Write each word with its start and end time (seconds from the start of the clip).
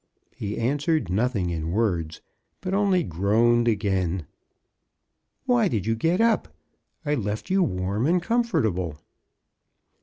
He 0.35 0.57
answered 0.57 1.11
nothing 1.11 1.51
in 1.51 1.69
words, 1.73 2.21
but 2.59 2.73
only 2.73 3.03
groaned 3.03 3.67
again. 3.67 4.25
*'Why 5.45 5.67
did 5.67 5.85
you 5.85 5.93
get 5.93 6.19
up? 6.19 6.47
I 7.05 7.13
left 7.13 7.51
you 7.51 7.61
warm 7.61 8.07
and 8.07 8.19
comfortable." 8.19 8.97